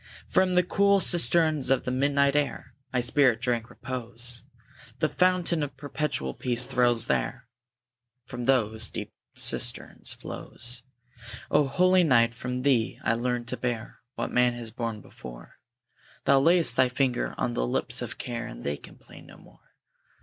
From 0.27 0.55
the 0.55 0.63
cool 0.63 0.99
cisterns 0.99 1.69
of 1.69 1.83
the 1.83 1.91
midnight 1.91 2.35
air 2.35 2.73
My 2.91 3.01
spirit 3.01 3.39
drank 3.39 3.69
repose; 3.69 4.41
The 4.97 5.07
fountain 5.07 5.61
of 5.61 5.77
perpetual 5.77 6.33
peace 6.33 6.65
flows 6.65 7.05
there, 7.05 7.45
From 8.25 8.45
those 8.45 8.89
deep 8.89 9.13
cisterns 9.35 10.11
flows. 10.13 10.81
O 11.51 11.67
holy 11.67 12.03
Night! 12.03 12.33
from 12.33 12.63
thee 12.63 12.97
I 13.03 13.13
learn 13.13 13.45
to 13.45 13.57
bear 13.57 13.99
What 14.15 14.31
man 14.31 14.55
has 14.55 14.71
borne 14.71 15.01
before! 15.01 15.59
Thou 16.25 16.39
layest 16.39 16.75
thy 16.75 16.89
finger 16.89 17.35
on 17.37 17.53
the 17.53 17.67
lips 17.67 18.01
of 18.01 18.17
Care, 18.17 18.47
And 18.47 18.63
they 18.63 18.77
complain 18.77 19.27
no 19.27 19.37
more. 19.37 19.69